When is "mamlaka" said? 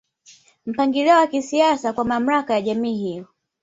2.05-2.53